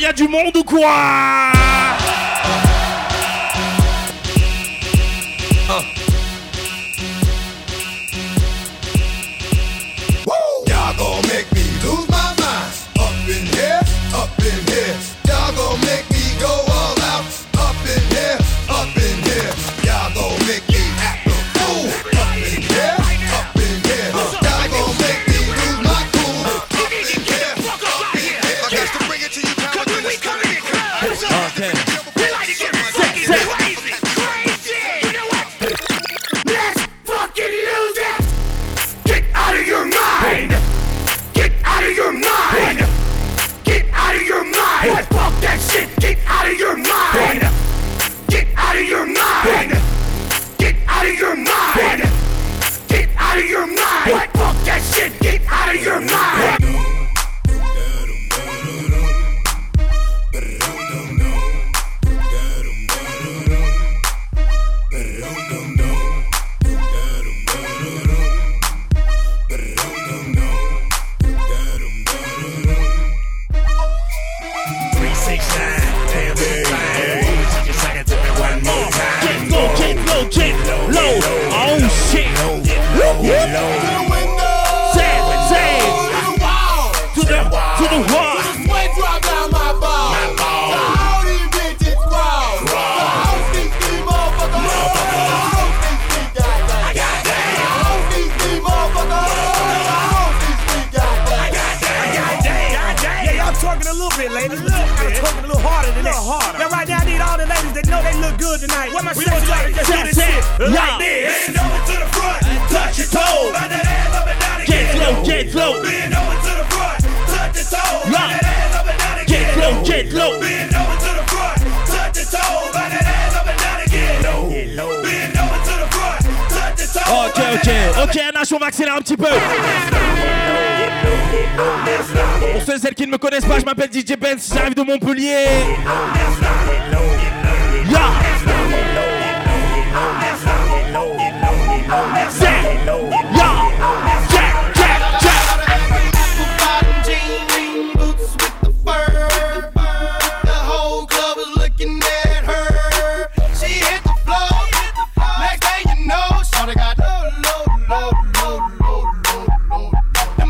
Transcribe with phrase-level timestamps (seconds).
[0.00, 1.59] il y a du monde ou quoi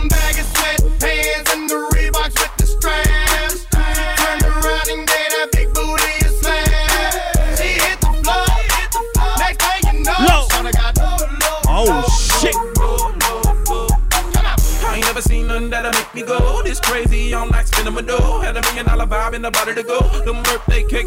[0.09, 0.45] bag of
[1.69, 1.79] the
[2.35, 3.67] with the straps.
[5.53, 6.21] Big booty.
[7.57, 8.13] She hit the
[8.77, 9.25] hit the.
[9.39, 9.57] Next
[9.87, 10.49] you know,
[11.67, 12.05] Oh
[12.41, 12.57] shit.
[14.85, 17.35] I ain't never seen that'll make me go this crazy.
[17.35, 17.63] Like my
[19.47, 20.01] a to go.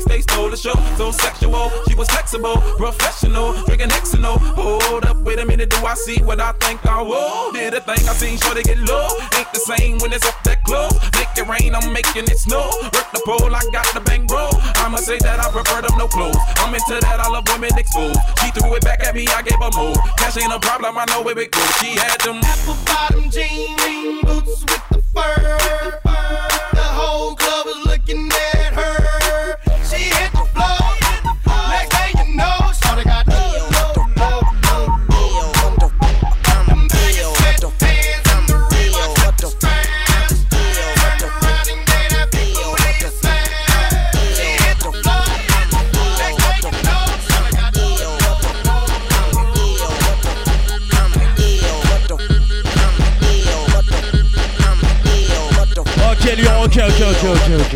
[0.06, 0.74] They stole the show.
[0.98, 3.90] So sexual, she was flexible, professional, drinking
[4.24, 4.38] know.
[4.56, 7.52] Hold up, wait a minute, do I see what I think I will?
[7.52, 9.08] Did a thing I seen, sure they get low.
[9.38, 10.96] Ain't the same when it's up that close.
[11.20, 12.72] Make it rain, I'm making it snow.
[12.96, 14.56] Work the pole, I got the bang roll.
[14.80, 16.40] I'ma say that I prefer them no clothes.
[16.64, 18.18] I'm into that, I love women exposed.
[18.40, 19.96] She threw it back at me, I gave her more.
[20.18, 21.62] Cash ain't a problem, I know where we go.
[21.84, 26.00] She had them apple bottom jean boots with the fur.
[26.80, 28.53] The whole club is looking at
[57.04, 57.74] ok, ok, ok.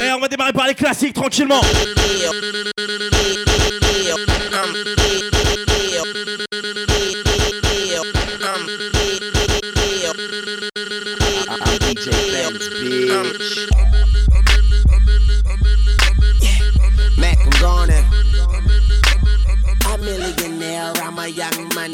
[0.00, 1.60] Et eh, on va démarrer par les classiques tranquillement.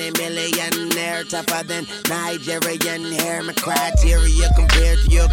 [0.06, 3.42] Money millionaire, tougher than Nigerian hair.
[3.42, 5.25] My criteria compared to your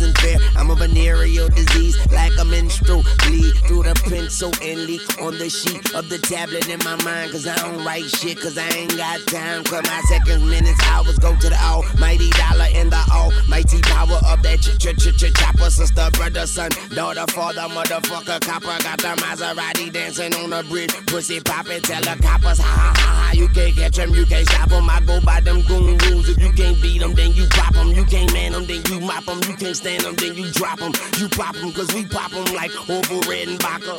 [0.00, 0.38] isn't fair.
[0.56, 5.50] I'm a venereal disease, like a menstrual bleed through the pencil and leak on the
[5.50, 7.32] sheet of the tablet in my mind.
[7.32, 9.64] Cause I don't write shit, cause I ain't got time.
[9.64, 14.42] Cause my seconds, minutes, hours go to the almighty dollar and the almighty power of
[14.42, 15.70] that ch ch ch ch chopper.
[15.70, 18.76] Sister, brother, son, daughter, father, motherfucker, copper.
[18.82, 20.92] Got the Maserati dancing on the bridge.
[21.06, 23.32] Pussy popping tell the coppers, ha ha ha ha.
[23.34, 24.88] You can't catch them, you can't stop them.
[24.88, 26.28] I go by them goon rules.
[26.28, 27.88] If you can't beat them, then you pop them.
[27.88, 29.40] You can't man them, then you mop them.
[29.48, 30.92] You can't stand them, then you drop them.
[31.18, 33.96] You pop them, cause we pop them like over red and vodka.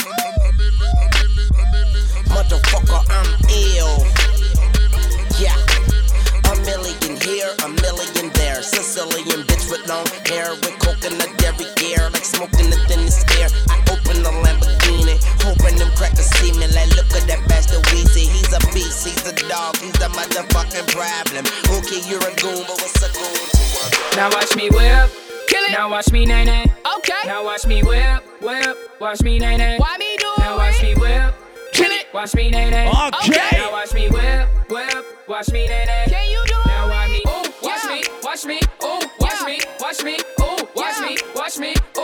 [2.32, 4.00] Motherfucker, I'm ill.
[5.40, 5.58] Yeah.
[6.48, 8.62] A million here, a million there.
[8.62, 13.50] Sicilian bitch with long hair, with coconut dairy gear, like smoking the thinnest air.
[13.70, 16.68] I open the Lamborghini, hoping them crackers see me.
[16.72, 18.30] Like, look at that bastard Weezy.
[18.30, 21.46] He's a beast, he's a dog, he's the motherfucking problem.
[21.80, 25.31] Okay, you're a goon, but what's a goon Now watch me whip.
[25.52, 25.72] Kill it.
[25.72, 26.64] Now watch me nay nay.
[26.98, 27.24] Okay.
[27.26, 28.78] Now watch me whip, whip.
[29.02, 29.78] Watch me nay nay.
[29.80, 31.36] Why me do Now watch me whip.
[31.74, 32.06] Kill it.
[32.14, 32.88] Watch me nay nay.
[32.88, 33.58] Okay.
[33.58, 35.06] Now watch me whip, whip.
[35.28, 36.06] Watch me nay nay.
[36.08, 37.24] Can you do Now watch me.
[37.28, 38.02] Ooh, watch me.
[38.24, 38.60] Watch me.
[38.82, 39.60] Ooh, watch me.
[39.82, 40.18] Watch me.
[40.40, 41.18] Ooh, watch me.
[41.36, 41.74] Watch me.
[41.98, 42.01] Ooh,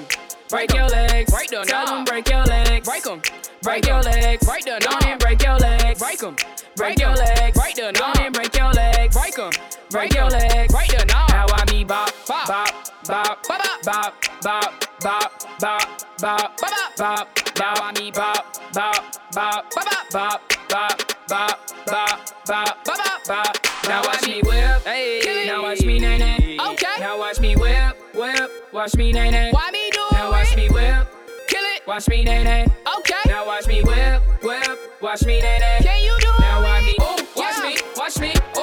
[0.00, 0.16] legs.
[0.48, 1.30] Break your legs.
[1.30, 1.64] Break them.
[1.66, 2.88] Tell them break your legs.
[2.88, 3.22] Break 'em.
[3.62, 4.46] Break your legs.
[4.46, 4.78] Break them.
[4.80, 5.98] Don't and break your legs.
[5.98, 6.36] Break 'em.
[6.76, 7.58] Break your legs.
[7.58, 7.92] Break them.
[7.92, 9.16] Don't and break your legs.
[9.16, 9.50] Break 'em.
[9.90, 10.72] Break your legs.
[10.72, 11.06] Break them.
[11.06, 12.70] Now I me bop bop bop
[13.06, 15.82] bop bop bop bop bop bop
[16.20, 17.28] bop bop bop.
[17.58, 20.40] Now I me bop bop bop bop bop
[20.70, 23.56] bop bop bop bop bop bop.
[23.88, 24.82] Now watch me whip.
[24.84, 25.46] Hey.
[25.46, 26.58] Now watch me nay nay.
[26.72, 27.00] Okay.
[27.00, 28.50] Now watch me whip whip.
[28.72, 29.50] Watch me nay nay.
[29.52, 29.87] Why me
[30.18, 31.06] Now watch me whip.
[31.46, 31.86] Kill it.
[31.86, 32.66] Watch me nay nay.
[32.98, 33.14] Okay.
[33.26, 35.00] Now watch me whip whip.
[35.00, 35.78] Watch me nay nay.
[35.80, 36.40] Can you do it?
[36.40, 36.96] Now watch me.
[37.00, 37.76] Ooh, watch me.
[37.96, 38.57] Watch me.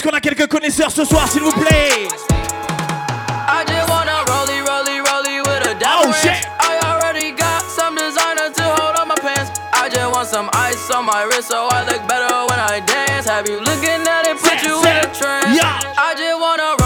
[0.00, 2.08] Est-ce qu'on a quelques connaisseurs ce soir, s'il vous plaît?
[6.02, 6.46] Oh, shit.
[10.20, 13.26] Some ice on my wrist so I look better when I dance.
[13.26, 15.56] Have you looking at it, put you in a trance.
[15.56, 15.80] Yeah.
[15.96, 16.79] I just wanna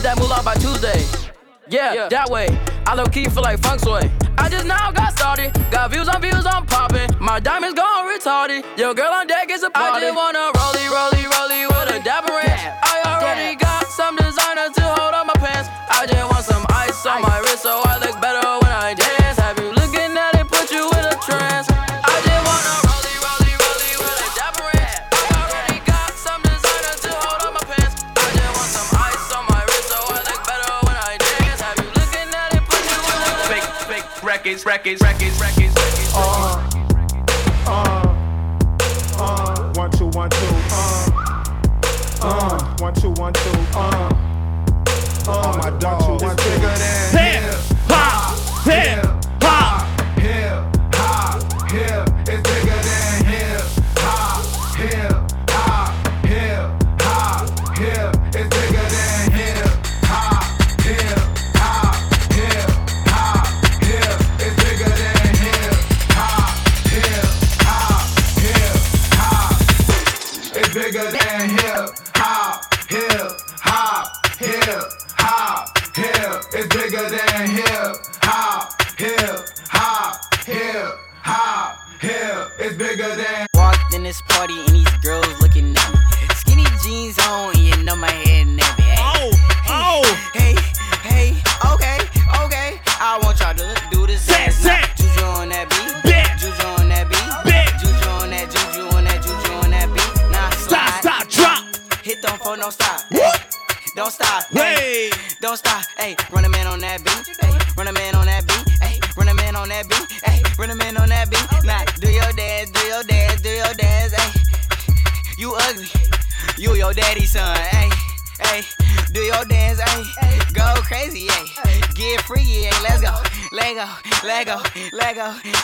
[0.00, 1.04] need that moolah by Tuesday.
[1.68, 2.48] Yeah, yeah, that way.
[2.86, 4.10] I low key feel like funk sway.
[4.38, 5.52] I just now got started.
[5.70, 7.10] Got views on views, I'm popping.
[7.20, 8.64] My diamonds gone retarded.
[8.78, 9.98] Yo, girl on deck is a party.
[9.98, 11.09] I just wanna rollie, rollie,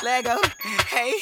[0.02, 0.37] Lego,
[0.88, 1.12] hey,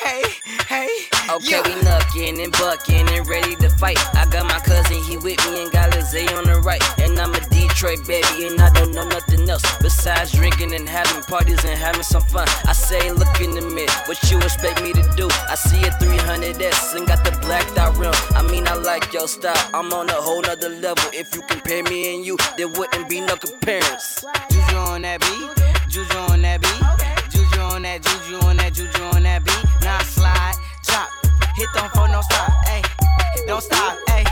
[0.00, 0.22] hey,
[0.68, 0.88] hey.
[1.30, 1.62] Okay, yeah.
[1.62, 3.98] we knuckin' and buckin' and ready to fight.
[4.14, 6.82] I got my cousin, he with me and got Lizzie on the right.
[7.00, 11.22] And I'm a Detroit baby, and I don't know nothing else besides drinking and having
[11.24, 12.46] parties and having some fun.
[12.66, 15.28] I say, look in the mirror, what you expect me to do?
[15.48, 18.14] I see a 300S and got the blacked out rim.
[18.36, 21.04] I mean, I like your style, I'm on a whole nother level.
[21.12, 24.30] If you compare me and you, there wouldn't be no comparison.
[24.50, 27.03] Juju on that beat, Juju on that beat,
[27.84, 29.64] that, Juju on that, Juju on that beat.
[29.82, 31.08] Now slide, chop,
[31.54, 32.82] hit them phone, don't stop, ayy,
[33.46, 34.24] don't stop, ayy,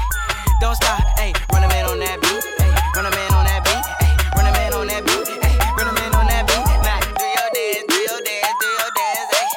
[0.60, 1.32] don't stop, ayy.
[1.52, 4.46] Run a man on that beat, ayy, run a man on that beat, ayy, run
[4.48, 6.64] a man on that beat, ayy, run a man on that beat.
[6.82, 9.56] Now do your dance, do your dance, do your dance, ayy.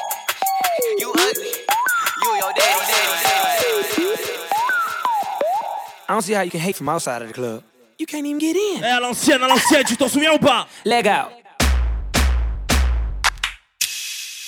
[1.00, 1.54] You ugly,
[2.22, 3.66] you your daddy, daddy, daddy.
[6.08, 7.64] I don't see how you can hate from outside of the club.
[7.98, 8.84] You can't even get in.
[8.84, 11.45] Eh, à l'ancienne, à l'ancienne, tu t'en souviens ou pas Leg out.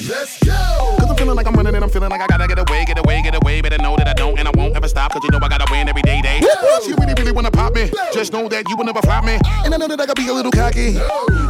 [0.00, 0.96] Let's go.
[0.98, 2.98] Cause I'm feeling like I'm running and I'm feeling like I gotta get away, get
[2.98, 3.60] away, get away.
[3.60, 5.12] Better know that I don't and I won't ever stop.
[5.12, 6.40] Cause you know I gotta win every day, day.
[6.42, 9.38] If you really, really wanna pop me, just know that you will never flop me.
[9.44, 9.62] Oh.
[9.64, 10.96] And I know that I gotta be a little cocky.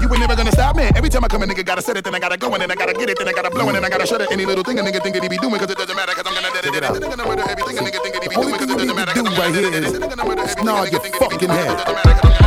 [0.02, 0.90] You ain't never gonna stop me.
[0.96, 2.70] Every time I come, a nigga gotta set it, then I gotta go, and then
[2.70, 4.32] I gotta get it, then I gotta blow, and then I gotta shut it.
[4.32, 6.26] Any little thing a nigga think that he be doing, cause it doesn't matter, cause
[6.26, 6.94] I'm gonna Check it out.
[6.94, 8.82] I'm gonna murder everything a nigga think that he be Only doing, cause thing it
[8.82, 9.14] you doesn't need matter.
[9.14, 12.41] to do right here is nod your fucking head.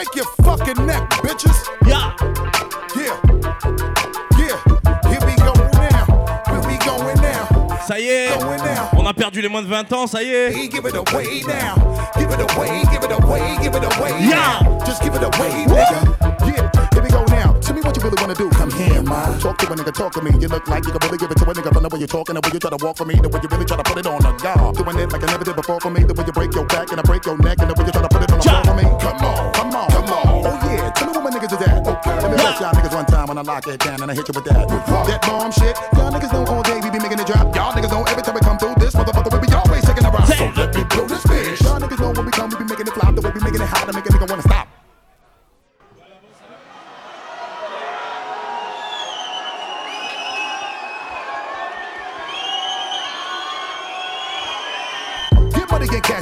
[0.00, 1.54] Break your fucking neck, bitches.
[1.86, 2.16] Yeah.
[2.96, 3.20] Yeah.
[4.38, 4.56] Yeah.
[5.10, 6.06] Here we go now.
[6.48, 7.76] Where we going now?
[7.86, 8.88] Ça y est, Going now.
[8.96, 10.52] on a perdu les moins de 20 ans, ça y est.
[10.70, 11.74] Give it away now.
[12.16, 14.12] Give it away, give it away, give it away.
[14.20, 14.60] Yeah.
[14.62, 14.78] now.
[14.86, 16.29] Just give it away, nigga.
[18.00, 18.48] You really wanna do.
[18.50, 19.36] Come here, ma.
[19.38, 20.32] Talk to a nigga, talk to me.
[20.40, 22.08] You look like you can really give it to a nigga from the way you're
[22.08, 23.84] talking, the way you try to walk for me, the way you really try to
[23.84, 24.76] put it on a guard.
[24.76, 26.90] Doing it like I never did before for me, the way you break your back
[26.90, 28.42] and I break your neck, and the way you try to put it on a
[28.42, 28.86] floor for me.
[29.04, 30.24] Come on, come on, come on.
[30.48, 31.84] Oh yeah, tell me what my niggas is at.
[31.84, 32.16] Okay.
[32.24, 34.26] Let me bless y'all niggas one time when I lock it down and I hit
[34.28, 34.64] you with that.
[34.68, 35.76] That bomb shit.
[35.92, 37.52] Y'all niggas know all day we be making it drop.
[37.52, 40.10] Y'all niggas know every time we come through this motherfucker, we be always taking a
[40.10, 40.24] rock.
[40.24, 41.60] So let me blow this bitch.
[41.68, 43.12] Y'all niggas know when we come, we be making it flop.
[43.12, 44.46] The way we making it hot to make a nigga wanna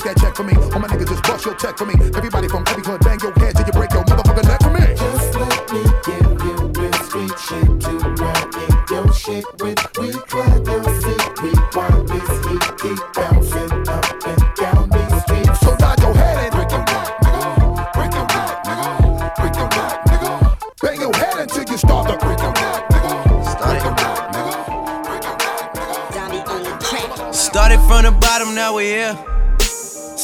[0.08, 0.54] that check for me.
[0.54, 1.94] All my niggas just bust your check for me.
[2.16, 4.80] Everybody from every club, bang your head till you break your motherfucking neck for me.
[4.96, 9.80] Just let me give you real street shit to ride in your shit with.
[10.00, 15.60] We clap your seat, we want this heat, keep bouncing up and down these streets.
[15.60, 17.44] So nod your head and break your neck, nigga.
[17.92, 18.88] Break your neck, nigga.
[19.36, 20.32] Break your neck, nigga.
[20.80, 23.12] Bang your head until you start to break your neck, nigga.
[23.60, 24.54] Break your neck, nigga.
[25.04, 25.24] Break
[27.20, 27.32] your.
[27.32, 29.37] Started from the bottom, now we're here.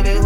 [0.00, 0.21] baby,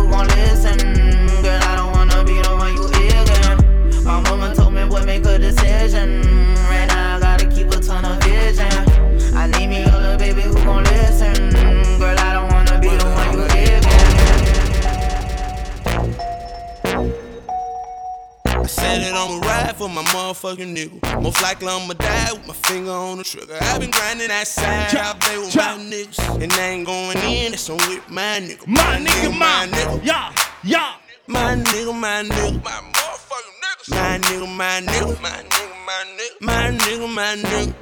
[19.77, 21.23] for my motherfucking nigga.
[21.23, 23.59] Most likely I'ma die with my finger on the trigger.
[23.61, 26.43] i been grinding that side out there with my niggas.
[26.43, 28.67] And I ain't going in, that's on with my nigga.
[28.67, 30.05] My nigga, my nigga.
[30.05, 30.33] Yeah,
[30.65, 30.95] yeah.
[31.27, 32.65] My nigga, my nigga.
[32.65, 33.91] My motherfucking niggas.
[33.91, 35.21] My nigga, my nigga.
[35.21, 36.41] My nigga, my nigga.
[36.41, 37.75] My nigga, my nigga.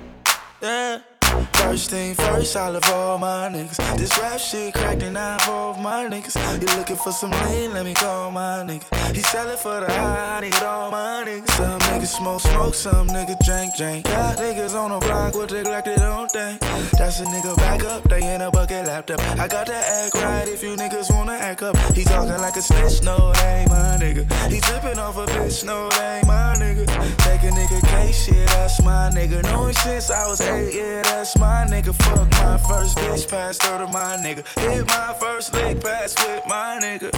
[0.62, 1.13] Yeah.
[1.54, 3.78] First thing first, I love all my niggas.
[3.96, 6.37] This rap shit cracked and I involve my niggas.
[6.61, 8.84] You looking for some lean, let me call my nigga.
[9.14, 11.50] He sellin' for the high, need all my niggas.
[11.50, 14.05] Some niggas smoke, smoke, some niggas drink, drink.
[14.05, 16.59] Got niggas on the block what they like, they don't thing.
[16.98, 19.20] That's a nigga back up, they in a bucket laptop.
[19.38, 21.76] I got to act right if you niggas wanna act up.
[21.94, 24.24] He talking like a snitch, no, they ain't my nigga.
[24.52, 26.87] He trippin' off a bitch, no, they ain't my nigga.
[27.24, 29.42] Take a nigga case, shit, that's my nigga.
[29.44, 31.94] Knowing since I was eight, yeah, that's my my nigga.
[31.94, 34.42] Fuck my first bitch, pass her to my nigga.
[34.58, 37.10] Hit my first lick, pass with my nigga.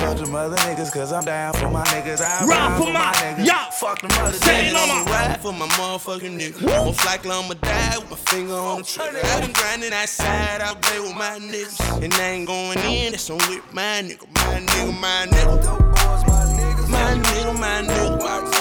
[0.00, 2.22] Fuck them other niggas, cause I'm down for my niggas.
[2.22, 3.46] I ride, for my, niggas.
[3.46, 3.70] Yeah.
[3.70, 4.74] Fuck them other niggas.
[4.74, 6.62] I'ma ride for my motherfucking nigga.
[6.84, 9.20] Most likely I'ma die with my finger on the trigger.
[9.24, 12.02] I been grinding that side out there with my niggas.
[12.02, 14.26] And I ain't going in, that's on with my nigga.
[14.34, 15.88] My nigga, my nigga.
[16.28, 17.58] My nigga, my nigga.
[17.58, 18.57] My nigga, my nigga.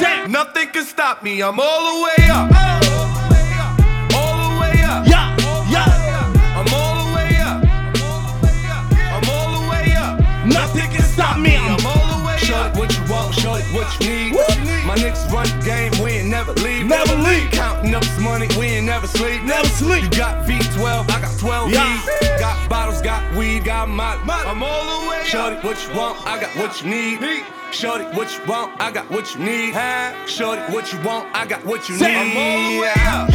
[0.00, 1.42] Nothing can stop me.
[1.42, 2.52] I'm all the way up.
[4.14, 5.06] All the way up.
[5.08, 5.36] Yeah,
[5.70, 6.58] yeah.
[6.58, 7.64] I'm all the way up.
[9.14, 10.46] I'm all the way up.
[10.46, 11.56] Nothing can stop me.
[11.56, 12.76] I'm all the way up.
[12.76, 14.57] What you want, short what you need.
[14.88, 16.86] My niggas run the game, we ain't never leave.
[16.86, 17.50] Never leave.
[17.50, 19.42] Counting up this money, we ain't never sleep.
[19.42, 20.04] Never sleep.
[20.04, 22.38] You got V12, I got 12 yeah.
[22.40, 24.14] Got bottles, got weed, got my.
[24.24, 27.44] I'm all the way Shorty, what you want, I got what you need.
[27.70, 28.80] Shorty, what you want?
[28.80, 29.74] I got what you need.
[30.26, 31.28] Shorty, what you want?
[31.36, 32.06] I got what you need.
[32.06, 33.28] I'm all the way up.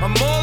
[0.00, 0.33] I'm all the way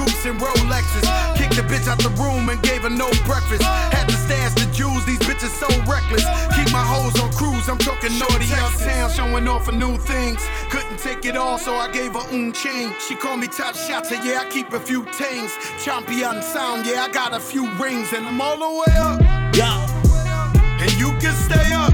[0.00, 1.04] coupes and Rolexes,
[1.36, 3.62] kicked the bitch out the room and gave her no breakfast.
[3.92, 5.04] Had to stash the jewels.
[5.04, 6.24] These bitches so reckless.
[6.56, 7.68] Keep my hoes on cruise.
[7.68, 10.40] I'm talking naughty uptown, showing off for new things.
[10.70, 12.94] Couldn't take it all, so I gave her un chain.
[13.06, 15.52] She called me top shotter, yeah, I keep a few things.
[15.84, 19.20] Champion sound, yeah, I got a few rings, and I'm all the way up.
[19.54, 20.80] Yeah.
[20.80, 21.92] And you can stay up.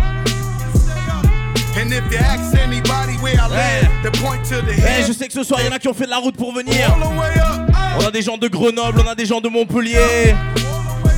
[1.79, 5.07] And if you ask anybody where I live, they point to the head.
[5.07, 6.37] je sais que ce soir, il y en a qui ont fait de la route
[6.37, 6.90] pour venir.
[6.90, 7.56] All the way up.
[7.99, 10.35] On a des gens de Grenoble, on a des gens de Montpellier.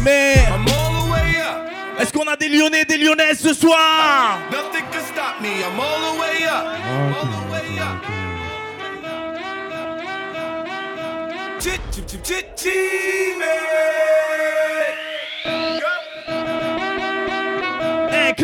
[0.03, 0.35] Mais
[2.01, 4.39] est-ce qu'on a des Lyonnais des Lyonnaises ce soir?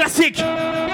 [0.07, 0.94] Nothing can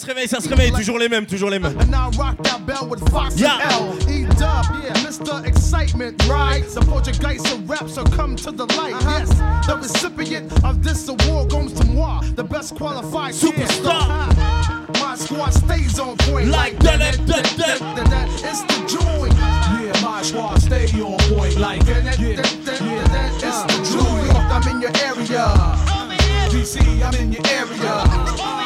[0.00, 1.76] Ça se réveille, ça se réveille, toujours les mêmes, toujours les mêmes.
[1.78, 3.58] And I rock that bell with Fox Yeah.
[3.62, 4.10] and L.
[4.10, 5.44] E dub, yeah, Mr.
[5.46, 6.64] Excitement, right?
[6.72, 8.94] The Portuguese of rap, so come to the light.
[8.94, 9.18] Uh-huh.
[9.18, 9.28] Yes,
[9.66, 14.30] the recipient of this award goes to moi, the best qualified Superstar.
[14.30, 15.02] kid.
[15.02, 16.48] My squad stays on point.
[16.48, 17.96] Like that, that, that, that, that, that.
[17.96, 18.28] that, that.
[18.42, 19.34] It's the joint.
[19.34, 23.04] Yeah, my squad stay on point like That, that, yeah, that, that, yeah.
[23.04, 24.16] that, It's the uh-huh.
[24.16, 24.34] joint.
[24.48, 25.44] I'm in your area.
[26.48, 28.59] DC, I'm in your area.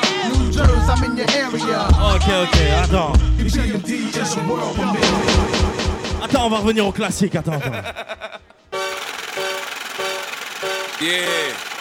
[0.54, 1.88] New Jersey, I'm in your area.
[2.14, 3.12] Ok, ok, attends.
[6.22, 7.72] Attends, on va revenir au classique, attends, attends.
[11.00, 11.73] Yeah.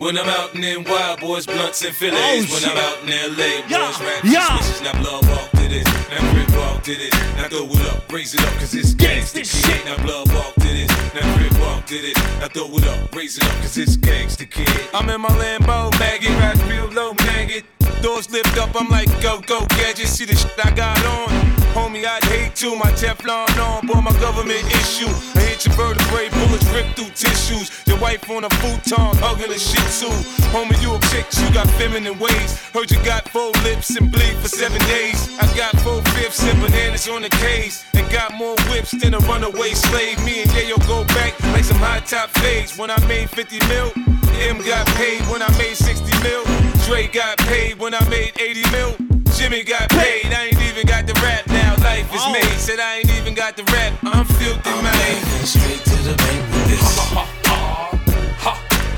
[0.00, 2.64] When I'm out in them wild boys, blunts and Oh, when.
[2.64, 4.58] I'm out in LA, Yeah, boys, rap, yeah.
[4.58, 5.84] switches, now blood walk to this.
[5.84, 7.12] Now Rick walk to this.
[7.36, 9.84] Now throw it up, raise it up, cause it's gangsta kid.
[9.84, 10.88] Now blood walk to this.
[11.14, 12.16] Now crip walk to this.
[12.40, 14.70] Now throw it up, raise it up, cause it's gangsta kid.
[14.94, 17.64] I'm in my Lambo, maggot, ride real low, maggot.
[18.02, 20.08] Doors lift up, I'm like, go, go, gadget.
[20.08, 21.28] See the shit I got on.
[21.76, 22.74] Homie, I'd hate to.
[22.74, 25.12] My Teflon on, boy, my government issue.
[25.36, 27.70] I hit your vertebrae, bullets rip through tissues.
[27.86, 30.16] Your wife on a futon, hugging a shit too.
[30.48, 32.58] Homie, you a chick, you got feminine ways.
[32.72, 35.28] Heard you got four lips and bleed for seven days.
[35.38, 37.84] I got four fifths and bananas on the case.
[37.92, 40.24] And got more whips than a runaway slave.
[40.24, 42.78] Me and Yayo go back like some high top fades.
[42.78, 43.92] When I made 50 mil,
[44.40, 46.69] M got paid when I made 60 mil.
[46.90, 48.96] Dre got paid when I made 80 mil.
[49.36, 51.76] Jimmy got paid, I ain't even got the rap now.
[51.84, 52.32] Life is oh.
[52.32, 53.92] made, said I ain't even got the rap.
[54.02, 55.46] I'm filthy, man.
[55.46, 56.82] Straight to the bank with this.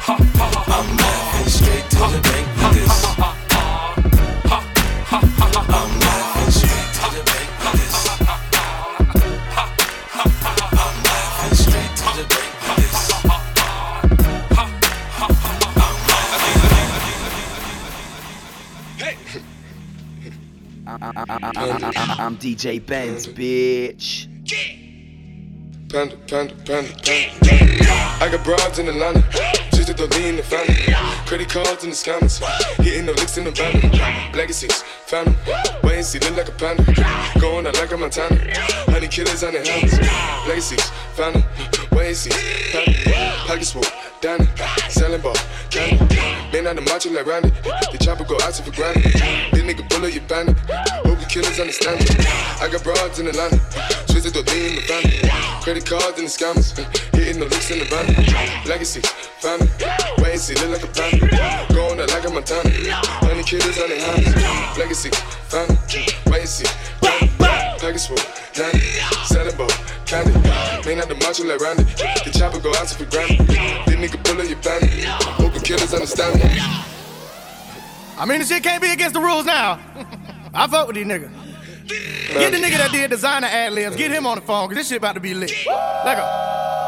[0.08, 2.91] I'm laughing straight to the bank with this.
[22.22, 24.28] I'm DJ Benz, bitch.
[25.90, 27.84] Panda, panda, panda, panda.
[28.22, 29.24] I got broads in Atlanta,
[29.72, 30.94] just to throw in the family.
[31.26, 32.38] Credit cards in the scammers,
[32.76, 34.32] hitting the licks in the van.
[34.34, 35.34] Legacies, family.
[35.82, 36.84] Wait and see, look like a panda.
[37.40, 38.38] Going out like a Montana.
[38.86, 39.98] Honey killers on their hands.
[40.46, 41.44] Legacies, family.
[41.90, 42.30] Wait and see,
[42.70, 43.34] panda.
[43.48, 43.82] Pockets full,
[44.22, 44.46] Danny.
[44.88, 45.34] Selling ball,
[45.68, 46.14] candy.
[46.54, 47.50] Man out the macho like Randy.
[47.90, 49.02] The chopper go out to for granted.
[49.50, 50.56] This nigga bullet, you bandit.
[51.02, 52.14] Hope the killers understand it.
[52.62, 53.58] I got broads in Atlanta,
[54.06, 55.26] just to throw in the family.
[55.66, 56.70] Credit cards and the scammers,
[57.18, 58.06] hitting the looks in the van.
[58.62, 59.02] Legacy,
[59.42, 59.66] family,
[60.22, 61.74] wait and see, look like a panda.
[61.74, 62.70] Going out like a Montana,
[63.26, 64.78] honey killers on their hands.
[64.78, 65.10] Legacy,
[65.50, 65.74] family,
[66.30, 66.70] wait and see,
[68.06, 69.68] full, Selling ball,
[70.04, 70.32] candy.
[70.84, 73.46] Man out the macho like Randy, the chopper go out to for granted.
[73.46, 74.90] This nigga pull up your bandit,
[75.54, 76.60] the killers understand me.
[78.18, 79.80] I mean, the shit can't be against the rules now.
[80.54, 81.30] I vote with these niggas.
[81.88, 84.88] Get the nigga that did Desiigner ad libs, get him on the phone, cause this
[84.88, 85.50] shit about to be lit.
[86.04, 86.24] Let go.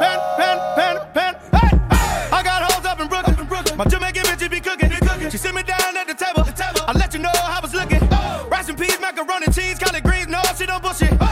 [0.01, 2.29] Pen, pen, pen, pen, hey, hey.
[2.31, 3.41] I got hoes up in Brooklyn.
[3.41, 3.79] in Brooklyn.
[3.79, 4.91] My Jamaican bitch be cooking.
[5.31, 6.45] She sit me down at the table.
[6.87, 8.07] I let you know how I was looking.
[8.51, 11.24] Rice and peas, macaroni, cheese, collard greens, no, she don't bullshit.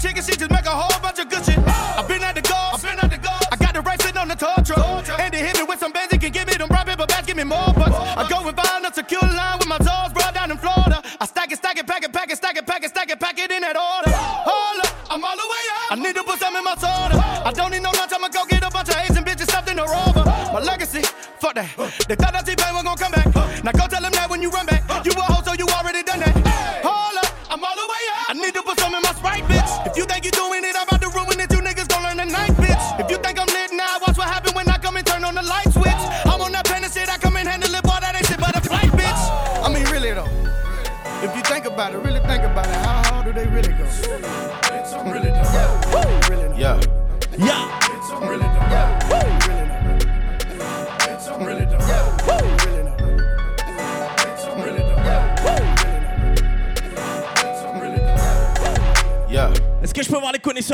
[0.00, 1.44] She Steph Curry with the curd chicken, she just make a whole bunch of good
[1.44, 1.58] shit.
[1.58, 3.42] I've been at the golf, I've been at the golf.
[3.52, 5.08] I got the right sitting on the tow truck.
[5.20, 7.26] And they hit me with some bands, he can give me them brown paper bags,
[7.26, 7.94] give me more bucks.
[7.94, 11.02] I go and find a secure line with my toes brought down in Florida.
[11.20, 13.20] I stack it, stack it, pack it, pack it, stack it, pack it, stack it,
[13.20, 14.10] pack it in that order.
[14.16, 15.92] Hold up, I'm all the way up.
[15.92, 17.20] I need to put some in my soda.
[17.44, 19.78] I don't need no lunch, I'ma go get a bunch of Asian bitches stuffed in
[19.78, 20.24] a rover.
[20.24, 21.02] My legacy,
[21.38, 21.68] fuck that.
[22.08, 23.28] They thought that T-Pain was gonna come back.
[23.64, 24.79] Now go tell them that when you run back.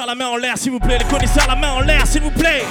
[0.07, 2.31] La main en l'air, s'il vous plaît Les connaisseurs la main en l'air, s'il vous
[2.31, 2.65] plaît.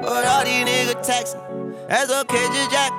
[0.00, 1.40] But all these niggas taxing.
[1.88, 2.92] That's okay, just jack.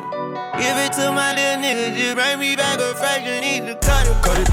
[0.59, 4.05] Give it to my little nigga, just bring me back a fraction, need to cut
[4.05, 4.13] it.
[4.21, 4.49] Cut it,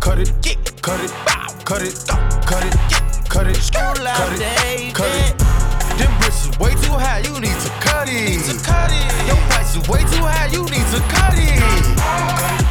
[0.00, 1.10] cut it, cut it,
[1.64, 1.94] cut it,
[2.46, 2.74] cut it,
[3.28, 5.38] cut it, cut it, cut it.
[5.98, 8.30] Them bricks is way too high, you need to cut it.
[8.30, 9.26] Need to Cut it.
[9.26, 12.69] Your price is way too high, you need to cut it, cut it,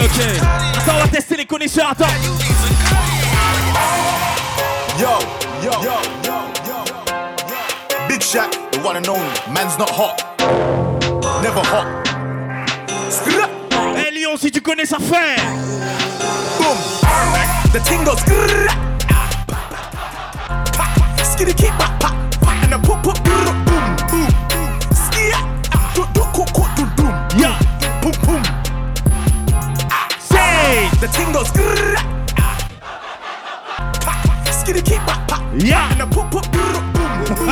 [0.00, 0.20] ok.
[0.76, 2.06] Attends, on va tester les connaisseurs, attends.
[4.98, 5.08] Yo,
[5.62, 5.92] yo, yo,
[6.24, 6.34] yo,
[6.66, 8.08] yo.
[8.08, 9.22] Big Shaq, the one and only.
[9.52, 10.22] Man's not hot.
[11.42, 11.86] Never hot.
[13.10, 13.48] Skrrr.
[13.96, 15.40] Eh Lyon, si tu connais ça fait.
[16.58, 16.76] Boom.
[17.72, 18.18] The ting goes.
[21.22, 22.27] Skitty keep pop pop.
[31.00, 31.46] The ting goes.
[32.36, 32.58] Ah,
[34.02, 34.42] ah.
[34.50, 35.42] Skitty keep pop pop.
[35.54, 35.92] Yeah.
[35.92, 37.46] And the pop pop boom boom.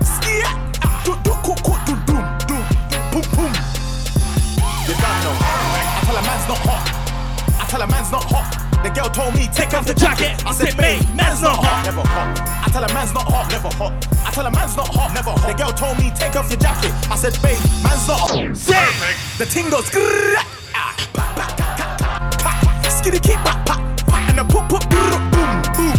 [0.00, 0.48] Skia.
[0.80, 2.64] Ah, do do cool do doom doom.
[3.12, 3.52] Boom boom.
[4.88, 5.36] You don't know.
[5.36, 6.84] I tell a man's not hot.
[7.60, 8.48] I tell a man's not hot.
[8.82, 10.40] The girl told me take off the jacket.
[10.46, 11.84] I said, mate, man's not hot.
[11.84, 12.40] Never hot.
[12.64, 13.50] I tell a man's not hot.
[13.52, 13.92] Never hot.
[14.24, 15.12] I tell a man's not hot.
[15.12, 15.46] Never hot.
[15.46, 16.92] The girl told me take off your jacket.
[17.12, 18.40] I said, babe, man's not hot.
[19.36, 19.90] The ting goes.
[23.18, 23.80] Keep pop pop.
[24.28, 25.96] And the poop poop boom boom boom.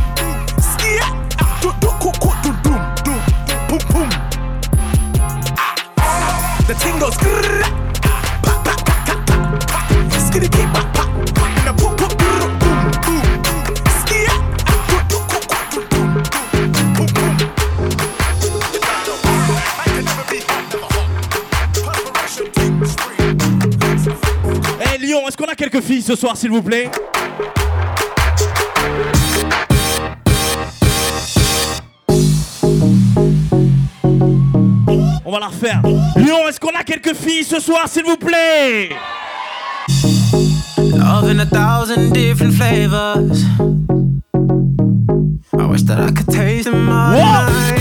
[0.60, 1.06] Skia.
[1.62, 3.22] Do do cool do doom doom.
[3.68, 4.10] Boom boom.
[5.58, 5.76] Ah,
[6.68, 7.71] The ting goes.
[25.70, 26.90] Quelques filles ce soir, s'il vous plaît
[35.24, 35.84] On va la refaire.
[36.16, 38.90] Lyon, est-ce qu'on a quelques filles ce soir, s'il vous plaît?
[40.80, 43.44] Love in a thousand different flavors.
[45.60, 47.81] I wish that I could taste them all night.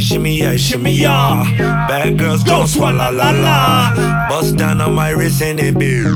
[0.00, 1.86] Shimmy, shimmy, shimmy, yeah, shimmy, yeah.
[1.86, 4.28] Bad girls go swalla la la.
[4.30, 6.06] Bust down on my wrist and it big.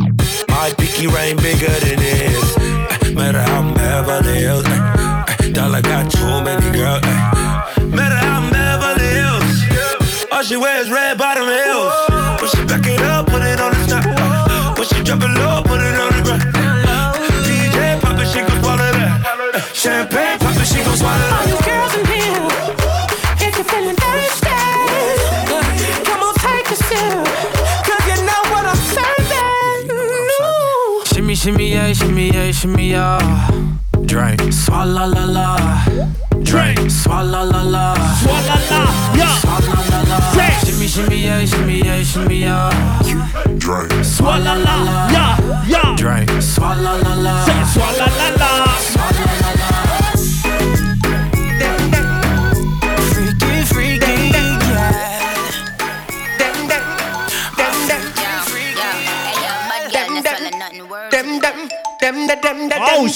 [0.49, 2.57] My pinky ring bigger than this.
[2.57, 4.65] Eh, Matter how I'm Beverly Hills.
[4.67, 7.03] eh, eh, Dollar got too many girls.
[7.93, 10.33] Matter how I'm Beverly Hills.
[10.33, 11.93] All she wears red bottom heels.
[12.41, 14.79] When she back it up, put it on the top.
[14.79, 17.17] When she drop it low, put it on the ground.
[17.45, 19.71] DJ pop it, she gon' swallow that.
[19.75, 21.64] Champagne pop it, she gon' swallow that.
[31.45, 33.51] Shimmy, shimmy, yeah, shimmy, yeah, shimmy, yeah.
[34.07, 35.85] Drink, swalla la la.
[36.43, 37.95] Drink, swalla la la.
[38.23, 38.81] Swalla la,
[39.15, 39.29] yeah.
[39.43, 40.49] Swalla la la.
[40.65, 42.71] Shimmy, shimmy, yeah, shimmy, yeah, shimmy, yeah.
[43.59, 45.11] Drink, swalla la la.
[45.11, 45.95] Yeah, yeah.
[45.99, 47.45] Drink, swalla la la.
[47.45, 48.67] Say swalla la la.
[48.79, 49.34] Swalla
[62.17, 63.07] Oh.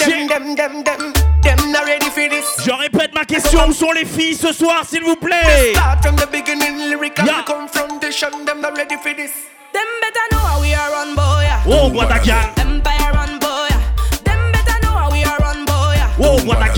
[2.64, 5.72] Je répète ma question, où sont les filles ce soir s'il vous plaît?
[5.74, 7.44] Start from the beginning, lyrical Yeah.
[7.46, 8.28] confrontation.
[8.44, 9.30] Them not ready for this.
[9.72, 11.42] Them better know how we are run, boy.
[11.42, 11.62] yeah.
[11.66, 12.50] Oh, what a gal.
[12.58, 13.68] Empire run, boy.
[13.70, 13.78] yeah.
[14.24, 15.94] Them better know how we are run, boy.
[15.94, 16.10] yeah.
[16.26, 16.77] Oh, what a gal.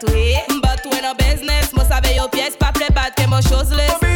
[0.00, 4.07] batwe Mbatwe nan beznes, mwen save yo pyes, pa ple batke mwen chosles bon,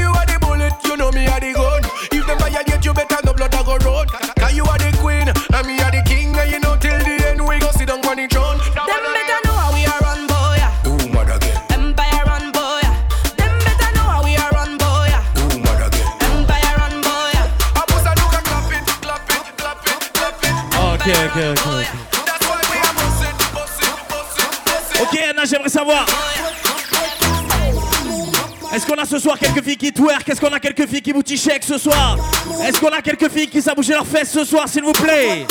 [31.01, 32.19] qui bouti chèque ce soir
[32.65, 35.47] Est-ce qu'on a quelques filles qui savent bouger leurs fesses ce soir, s'il vous plaît?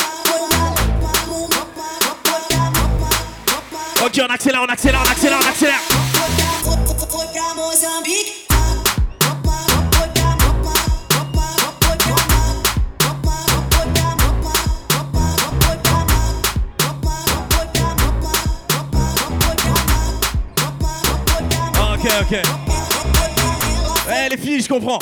[4.06, 5.80] Ok, on accélère, on accélère, on accélère, on accélère.
[21.94, 22.42] Ok, ok.
[24.10, 25.00] Eh les filles, je comprends.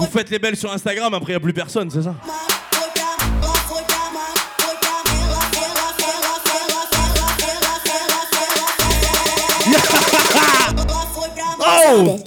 [0.00, 2.14] Vous faites les belles sur Instagram, après il a plus personne, c'est ça
[11.62, 12.18] Oh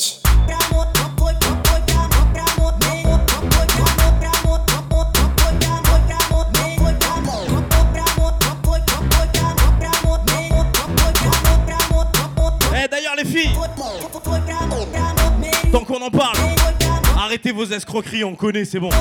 [17.33, 18.91] Arrêtez vos escroqueries, on connaît, c'est bon.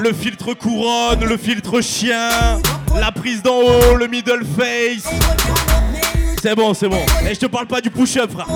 [0.00, 2.58] Le filtre couronne, le filtre chien
[2.98, 5.12] La prise d'en haut, le middle face.
[6.40, 7.02] C'est bon, c'est bon.
[7.28, 8.46] Et je te parle pas du push-up frère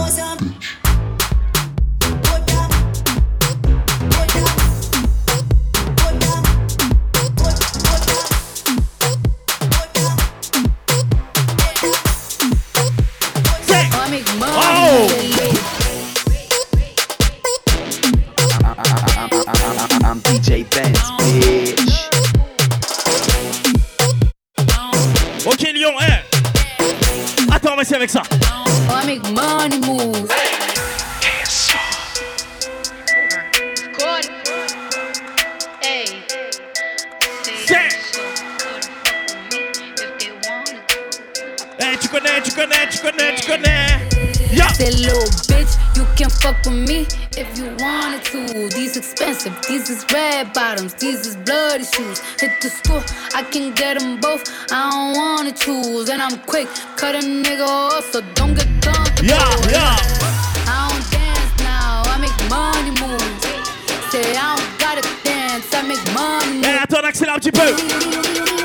[49.49, 52.21] expensive, these is red bottoms, these is bloody shoes.
[52.41, 53.03] Hit the school,
[53.35, 54.43] I can get them both.
[54.71, 59.29] I don't wanna choose, and I'm quick, cut a nigga off, so don't get comfortable.
[59.29, 59.97] Yeah, yeah.
[60.67, 63.47] I don't dance now, I make money moves.
[64.11, 68.58] Say I don't gotta dance, I make money Eh, attends, on accélère un petit peu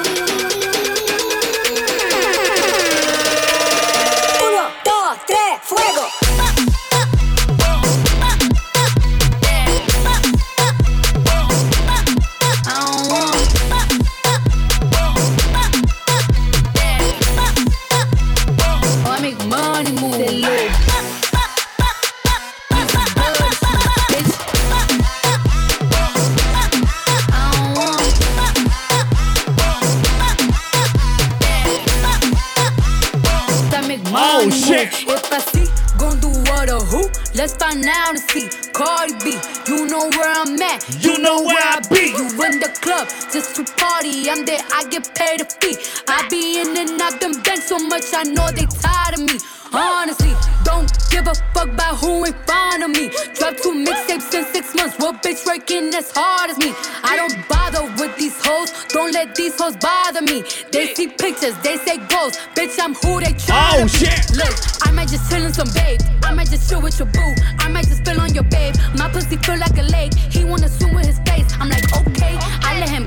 [44.34, 45.78] I'm there, I get paid a fee.
[46.08, 49.38] I be in and out them banks so much, I know they tired of me.
[49.72, 53.10] Honestly, don't give a fuck about who in front of me.
[53.38, 54.98] Drop two mixtapes in six months.
[54.98, 56.74] What bitch working as hard as me?
[57.04, 58.74] I don't bother with these hoes.
[58.90, 60.44] Don't let these hoes bother me.
[60.72, 62.34] They see pictures, they say goals.
[62.58, 64.06] Bitch, I'm who they try Oh, to be.
[64.06, 64.32] shit.
[64.36, 66.02] Look, I might just chill in some babe.
[66.24, 67.34] I might just chill with your boo.
[67.60, 68.74] I might just spill on your babe.
[68.98, 70.14] My pussy feel like a lake.
[70.16, 71.46] He wanna swim with his face.
[71.60, 72.23] I'm like, okay.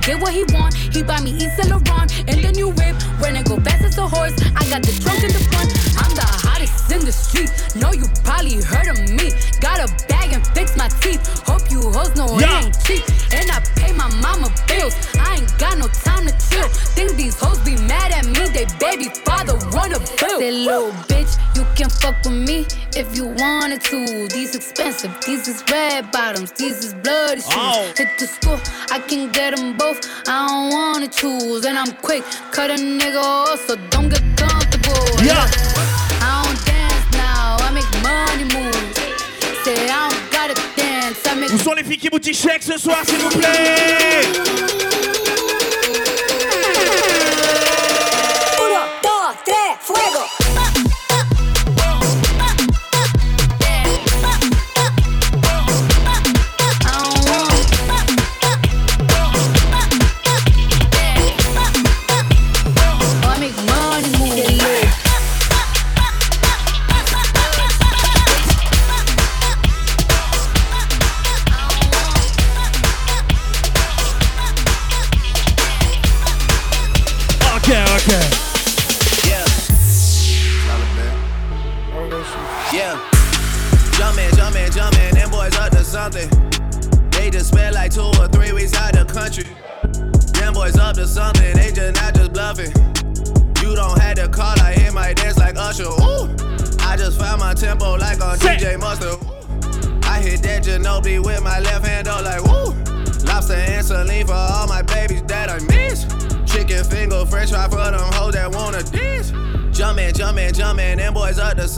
[0.06, 0.72] I get what he want.
[0.74, 2.94] He buy me East Saint Laurent and the new whip.
[3.18, 5.66] When it go fast as a horse, I got the trunk in the front.
[5.98, 7.50] I'm the hottest in the street.
[7.74, 9.34] Know you probably heard of me.
[9.58, 11.26] Got a bag and fix my teeth.
[11.42, 12.62] Hope you hoes know Yeah.
[12.62, 13.02] it ain't cheap.
[13.34, 14.94] And I pay my mama bills.
[15.18, 16.68] I ain't got no time to chill.
[16.94, 18.35] Think these hoes be mad at me.
[18.56, 20.40] They baby father run a bill.
[20.40, 22.64] Say, little bitch, you can fuck with me
[22.96, 24.28] if you wanted to.
[24.28, 27.52] These expensive, these is red bottoms, these is bloody shoes.
[27.52, 27.92] Oh.
[27.94, 28.58] Hit the school,
[28.90, 30.00] I can get them both.
[30.26, 35.04] I don't wanna choose, and I'm quick, cut a nigga off, so don't get comfortable.
[35.22, 35.44] Yeah.
[36.24, 38.96] I don't dance now, I make money moves.
[39.64, 43.04] Say I don't gotta dance, I make Où sont les filles qui bouti ce soir,
[43.04, 44.95] s'il vous plaît
[49.86, 50.35] fuego.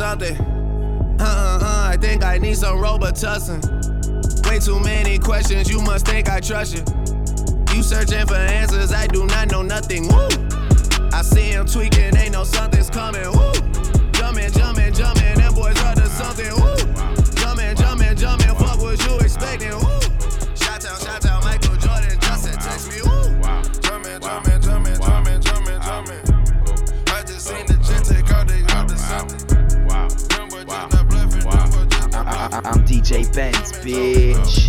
[0.09, 0.41] Something.
[1.21, 3.61] Uh uh uh, I think I need some Robitussin.
[4.49, 6.83] Way too many questions, you must think I trust you.
[7.75, 10.09] You searching for answers, I do not know nothing.
[10.09, 10.29] Woo!
[11.13, 13.31] I see him tweaking, ain't no something's coming.
[13.33, 13.53] Woo!
[14.13, 16.55] Jumpin', jumpin', jumpin', them boys up to something.
[16.57, 16.77] Woo!
[17.43, 19.77] Jumpin', jumpin', jumpin', fuck what you expecting.
[19.77, 19.98] Woo!
[33.83, 34.69] Bitch.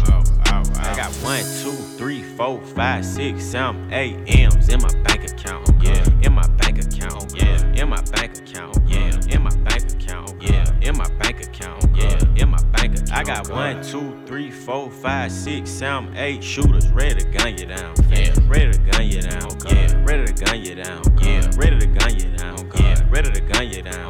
[0.81, 5.69] I got one, two, three, four, five, six, seven, eight M's in my bank account.
[5.81, 7.33] Yeah, in my bank account.
[7.35, 8.77] Yeah, in my bank account.
[8.87, 10.41] Yeah, in my bank account.
[10.41, 11.85] Yeah, in my bank account.
[11.95, 13.13] Yeah, in my bank account.
[13.13, 17.65] I got one, two, three, four, five, six, seven, eight shooters ready to gun you
[17.65, 17.93] down.
[18.09, 19.49] Yeah, ready to gun you down.
[19.67, 21.03] Yeah, ready to gun you down.
[21.21, 22.71] Yeah, ready to gun you down.
[22.75, 24.09] Yeah, ready to gun you down.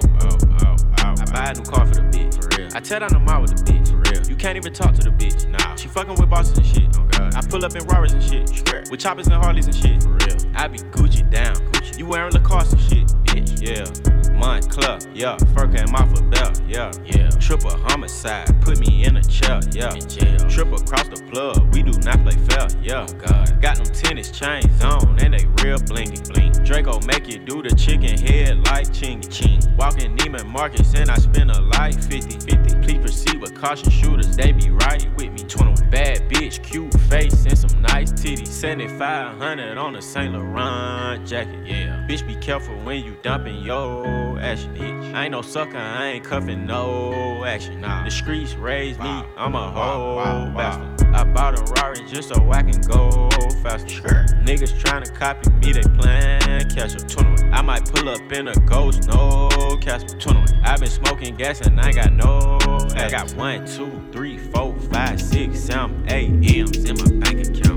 [1.18, 2.42] I buy a new car for the bitch.
[2.42, 2.70] For real.
[2.76, 3.90] I tear down the with the bitch.
[3.90, 4.30] For real.
[4.30, 5.48] You can't even talk to the bitch.
[5.50, 5.76] Nah.
[5.76, 6.98] She fucking with bosses and shit.
[6.98, 7.36] Oh God.
[7.36, 8.50] I pull up in Rarers and shit.
[8.50, 8.84] Swear.
[8.92, 10.04] With choppers and Harleys and shit.
[10.04, 10.38] For real.
[10.56, 11.56] I be Gucci down.
[11.56, 12.00] Gucci.
[12.00, 13.29] You wearing Lacoste and shit.
[13.30, 13.62] Bitch.
[13.62, 13.86] Yeah.
[14.34, 15.00] Montclair.
[15.14, 15.38] Yeah.
[15.54, 16.62] Fur came off a belt.
[16.68, 16.92] Yeah.
[17.06, 17.30] Yeah.
[17.30, 18.48] Triple homicide.
[18.62, 19.60] Put me in a chair.
[19.72, 19.94] Yeah.
[19.94, 20.38] In jail.
[20.50, 21.74] Triple cross the plug.
[21.74, 22.68] We do not play fair.
[22.82, 23.06] Yeah.
[23.08, 23.62] Oh God.
[23.62, 26.28] Got them tennis chains on and they real blingy.
[26.34, 26.64] Blink.
[26.64, 29.30] Draco make you do the chicken head like chingy.
[29.30, 29.60] Ching.
[29.78, 32.82] Walking Neiman Marcus and I spend a life 50 50.
[32.82, 34.36] Please proceed with caution shooters.
[34.36, 35.44] They be right with me.
[35.44, 35.90] 21.
[35.90, 38.48] Bad bitch, cute face and some nice titties.
[38.48, 41.66] 7500 on a Saint Laurent jacket.
[41.66, 42.06] Yeah.
[42.08, 44.74] Bitch, be careful when you dumping your action.
[44.74, 45.14] Bitch.
[45.14, 45.78] I ain't no sucker.
[45.78, 47.82] I ain't cuffing no action.
[47.82, 48.04] Nah.
[48.04, 49.24] The streets raised me.
[49.38, 50.16] I'm a whole
[50.58, 51.14] bastard.
[51.14, 53.30] I bought a Rari just so I can go
[53.62, 53.88] faster.
[53.88, 54.26] Sure.
[54.48, 57.08] Niggas tryna copy me, they plan catch up.
[57.08, 57.54] 21.
[57.54, 60.18] I might pull up in a ghost, no Casper.
[60.18, 60.62] 21.
[60.64, 62.58] i been smoking gas and I got no.
[62.96, 67.69] I got one, two, three, four, five, six, seven, eight M's in my bank account.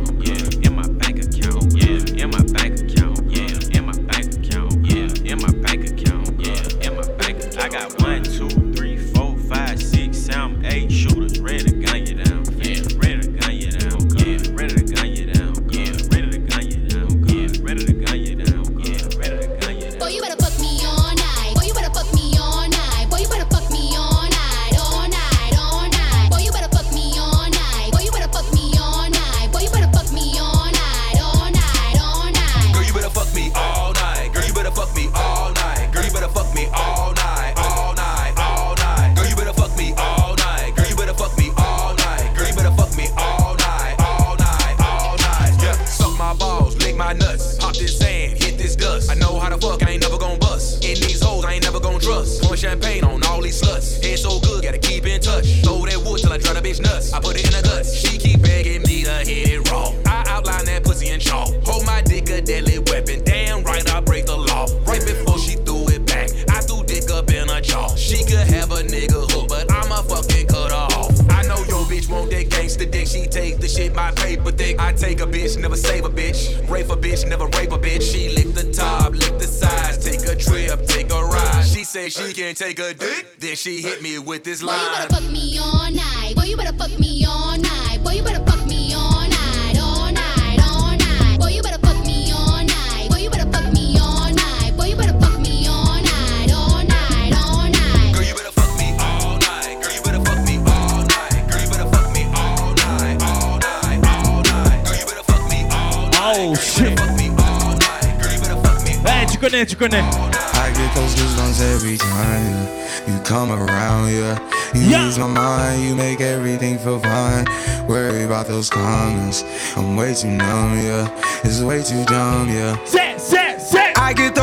[8.03, 8.32] Bank.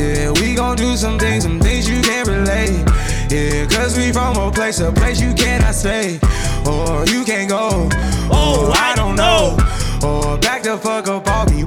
[0.00, 2.88] Yeah, we gon' do some things, some things you can't relate.
[3.30, 6.18] Yeah, cause we from a place, a place you cannot stay.
[6.66, 7.86] Or you can't go.
[8.32, 9.58] Oh, I don't know.
[10.02, 11.66] Or back the fuck up me.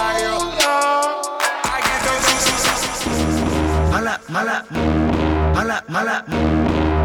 [5.91, 6.23] Mala,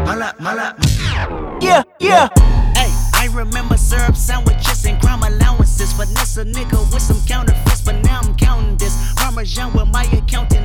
[0.05, 1.57] mala, mala, mala.
[1.61, 2.29] Yeah, yeah.
[2.73, 5.91] Hey, I remember syrup sandwiches and crime allowances.
[5.91, 8.95] Finesse a nigga with some counterfeits, but now I'm counting this.
[9.15, 10.56] Parmesan with my accountant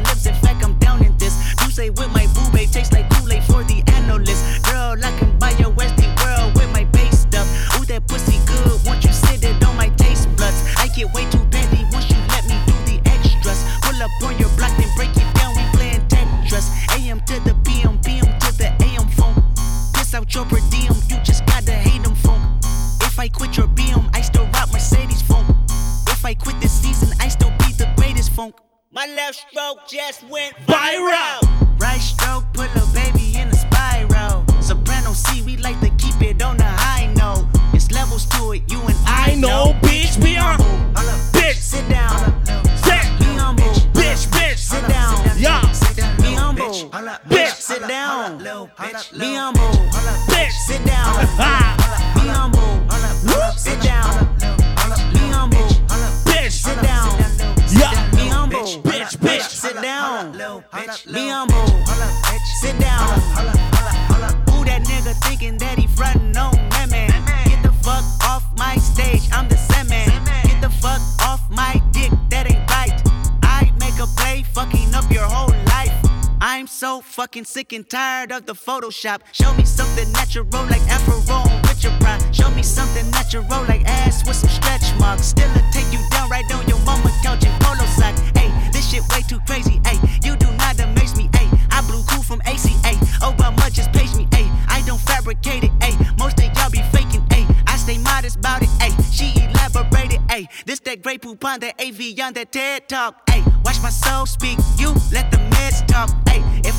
[77.73, 79.21] and tired of the Photoshop.
[79.33, 81.19] Show me something natural like Afro
[81.63, 82.23] with your pride.
[82.35, 85.27] Show me something natural like ass with some stretch marks.
[85.27, 88.15] Still a take you down right on your mama couch in polo sock.
[88.37, 89.81] Hey, this shit way too crazy.
[89.87, 91.31] Hey, you do not amaze me.
[91.35, 92.95] Hey, I blew cool from ACA.
[93.23, 94.27] Obama just page me.
[94.33, 95.73] Hey, I don't fabricate it.
[95.83, 97.25] Hey, most of y'all be faking.
[97.31, 98.69] Hey, I stay modest about it.
[98.81, 100.21] Hey, she elaborated.
[100.31, 103.29] Hey, this that great poop on that AV on that TED talk.
[103.31, 104.59] Hey, watch my soul speak.
[104.79, 106.11] You let the meds talk.
[106.29, 106.32] Hey,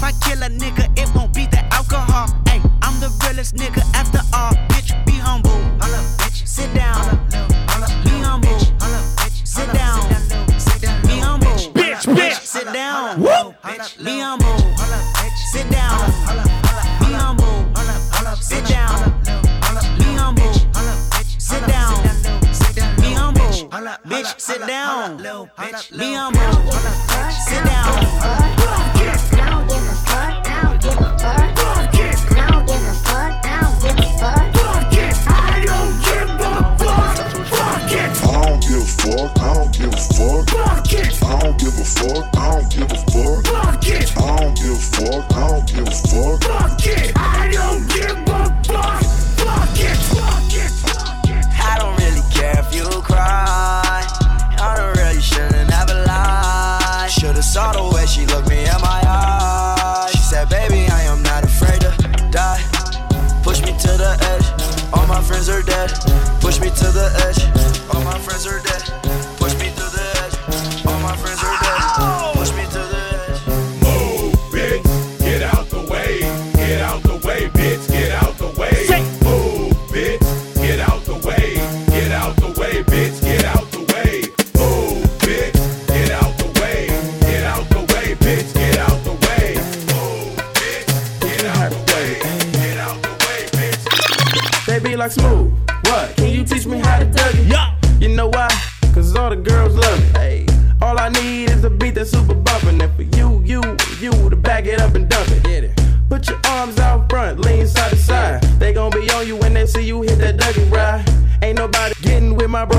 [0.04, 2.28] if I kill a nigga, it won't be the alcohol.
[2.48, 4.52] Hey, I'm the realest nigga after all.
[4.68, 5.52] Bitch, be humble.
[6.20, 7.00] bitch, sit down.
[8.04, 8.60] Be humble.
[9.46, 10.00] Sit down.
[11.08, 11.48] Be humble.
[11.72, 12.40] Bitch, bitch.
[12.42, 13.22] sit down.
[13.22, 13.54] Woo.
[14.04, 14.58] Be humble.
[15.52, 16.00] Sit down.
[17.00, 17.56] Be humble.
[18.42, 19.22] Sit down.
[20.00, 20.54] Be humble.
[21.40, 21.94] Sit down.
[22.98, 23.42] Be humble.
[24.10, 25.18] Bitch, sit down.
[25.98, 27.13] Be humble.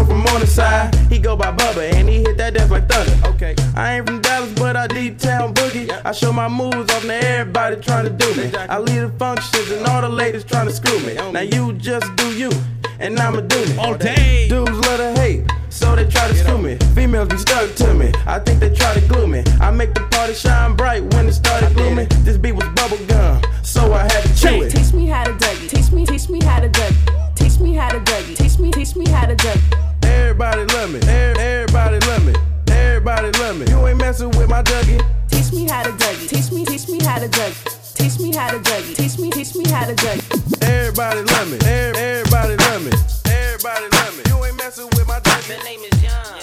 [0.04, 0.94] Getting with from on the side.
[1.10, 3.28] He go by Bubba and he hit that death like thunder.
[3.28, 5.90] Okay, I ain't from Dallas, but I deep town boogie.
[6.04, 8.54] I show my moves off to everybody trying to do me.
[8.56, 11.14] I lead the functions and all the ladies trying to screw me.
[11.14, 12.50] Now you just do you,
[12.98, 13.78] and I'ma do me.
[13.78, 14.48] All day.
[14.48, 15.44] Dudes love to hate.
[15.70, 16.76] So they try to screw me.
[16.94, 18.12] Females be stuck to me.
[18.26, 19.42] I think they try to glue me.
[19.60, 22.04] I make the party shine bright when it started gloomy.
[22.22, 24.70] This beat was bubble gum, so I had to chew it.
[24.70, 25.68] Teach me how to Dougie.
[25.68, 27.34] Teach me, teach me how to Dougie.
[27.34, 28.36] Teach me how to Dougie.
[28.36, 29.93] Teach me, teach me how to Dougie.
[30.14, 31.00] Everybody love me.
[31.08, 32.32] Everybody love me.
[32.68, 33.66] Everybody love me.
[33.70, 35.00] You ain't messing with my Dougie.
[35.30, 36.28] Teach me how to Dougie.
[36.28, 37.94] Teach me, teach me how to Dougie.
[37.94, 38.96] Teach me how to Dougie.
[38.96, 40.62] Teach me, teach me how to Dougie.
[40.62, 41.58] Everybody love me.
[41.66, 42.92] Everybody love me.
[43.26, 44.22] Everybody love me.
[44.30, 45.58] You ain't messing with my Dougie.
[45.58, 46.40] The name is John.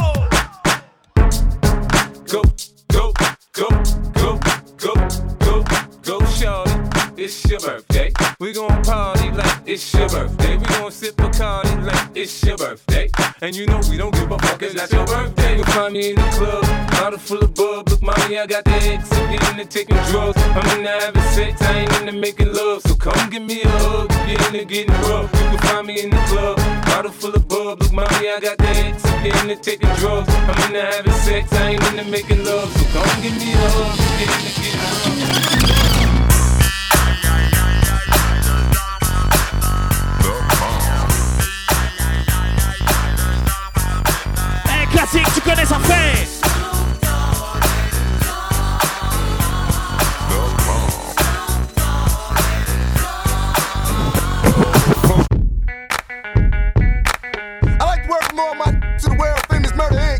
[0.00, 0.28] Oh!
[2.26, 2.42] Go,
[2.90, 3.12] go, go,
[3.52, 4.01] go, go,
[7.24, 8.10] It's your birthday.
[8.40, 10.56] We gon' party like it's your birthday.
[10.56, 13.10] We gon' sip Bacardi like it's your birthday.
[13.40, 15.54] And you know we don't give a fuck, it's not your birthday.
[15.54, 17.88] You'll find me in the club, bottle full of bub.
[17.90, 19.12] Look, mommy, I got the X.
[19.12, 20.36] I'm into taking drugs.
[20.36, 22.82] I'm into having sex, I ain't into making love.
[22.82, 25.30] So come give me a hug you're into getting rough.
[25.32, 26.56] You can find me in the club,
[26.86, 27.82] bottle full of bub.
[27.82, 29.04] Look, mommy, I got the X.
[29.06, 30.28] I'm into taking drugs.
[30.28, 32.68] I'm into having sex, I ain't into making love.
[32.76, 36.01] So come give me a hug you're into getting rough.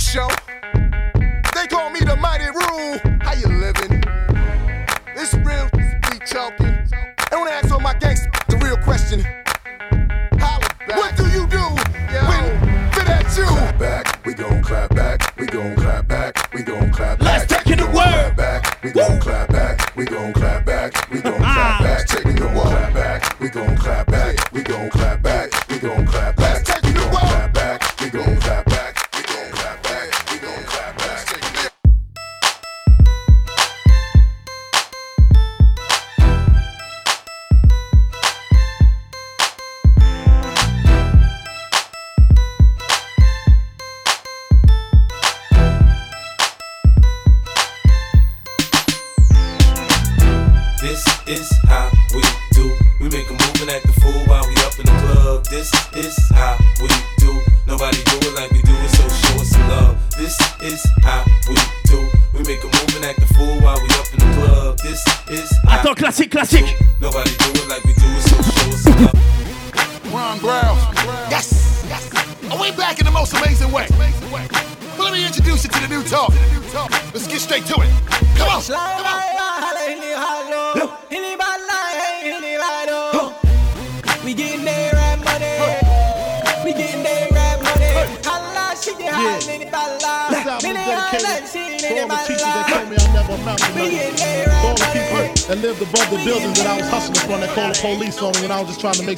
[0.02, 0.28] Show.
[1.54, 2.98] They call me the Mighty Rule.
[3.22, 4.02] How you living?
[5.14, 6.72] It's real street talking.
[7.30, 9.20] I ask all my gangsters the real question,
[10.40, 10.96] holla back.
[10.96, 11.62] What do you do
[12.26, 13.44] when fit at you?
[13.44, 17.48] Clap back, we gon' clap back, we gon' clap back, we gon' clap back.
[17.48, 20.64] Let's take it to We gon' clap back, we gon' clap back, we gon' clap
[20.64, 21.42] back, we gon'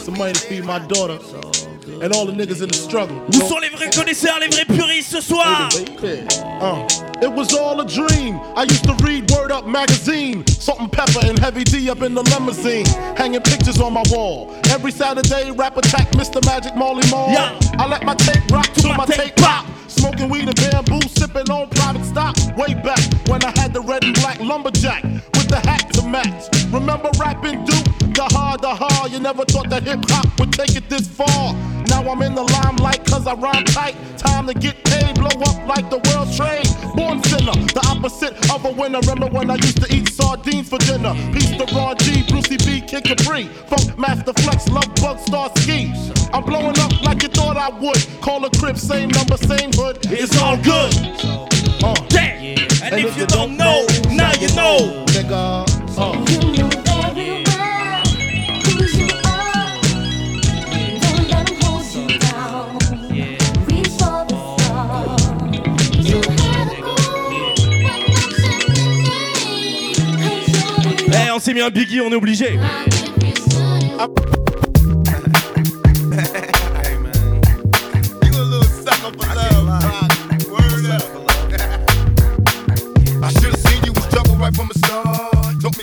[0.05, 1.19] some money to feed my daughter.
[2.03, 3.17] And all the niggas in the struggle.
[3.29, 5.69] Où sont les vrais connaisseurs, les vrais puristes ce soir
[6.61, 6.87] Uh,
[7.23, 8.39] it was all a dream.
[8.57, 12.15] I used to read Word Up magazine, Salt and Pepper and Heavy D up in
[12.15, 12.87] the limousine,
[13.17, 14.55] hanging pictures on my wall.
[14.71, 16.45] Every Saturday, rap attack, Mr.
[16.47, 17.31] Magic Molly Mall.
[17.31, 17.59] Yeah.
[17.79, 19.67] I let my tape rock till my tape pop.
[19.97, 22.37] Smoking weed and bamboo, sipping on private stock.
[22.57, 26.49] Way back when I had the red and black lumberjack with the hat to match.
[26.73, 27.87] Remember rapping Duke?
[28.15, 29.13] The hard, the hard.
[29.13, 31.55] You never thought that hip hop would take it this far.
[31.89, 33.97] Now I'm in the limelight cause I rhyme tight.
[34.19, 36.67] Time to get paid, blow up like the world's trade.
[36.95, 39.01] Born sinner, the opposite of a winner.
[39.01, 41.15] Remember when I used to eat sardines for dinner?
[41.33, 43.45] Peace to Ron G, Brucey B, Kid Capri.
[43.71, 45.93] Funk Master Flex, Love Bug, Star Ski.
[46.33, 48.01] I'm blowing up like you thought I would.
[48.21, 49.84] Call a crib, same number, same hood.
[49.85, 50.95] neighborhood, it's all good.
[51.83, 52.85] Uh, yeah.
[52.85, 55.05] And if you don't know, now you know.
[55.09, 55.65] Nigga.
[55.97, 56.25] Uh.
[71.13, 72.59] Eh, on s'est mis un biggie, on est obligé.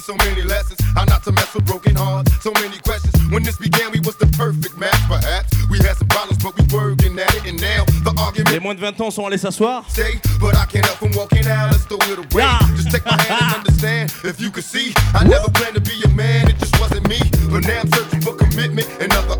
[0.02, 0.80] so many lessons.
[0.96, 2.32] How not to mess with broken hearts.
[2.42, 3.14] So many questions.
[3.32, 5.54] When this began, we was the perfect match, perhaps.
[5.70, 7.46] We had some problems, but we working at it.
[7.46, 8.52] And now the argument.
[8.52, 9.86] Les moins de 20 ans sont allés s'asseoir.
[9.90, 11.72] Say, but I can't help from walking out.
[11.72, 12.44] Let's throw it away.
[12.44, 12.60] Yeah.
[12.76, 14.12] Just take my hand and understand.
[14.24, 16.50] If you could see, I never planned to be a man.
[16.50, 17.20] It just wasn't me.
[17.52, 19.38] But now I'm searching for commitment and other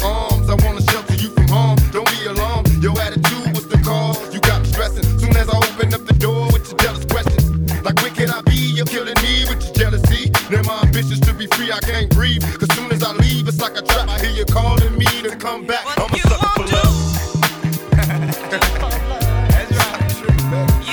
[11.72, 12.44] I can't breathe.
[12.60, 14.10] Cause soon as I leave, it's like a trap.
[14.10, 15.86] I hear you calling me to come back.
[15.98, 16.94] I'm a sucker for love.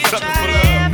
[0.08, 0.92] Sucker for love.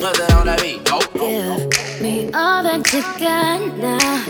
[0.00, 0.80] Put that on that beat.
[0.90, 1.00] Oh.
[1.70, 4.24] Give me all that you got now.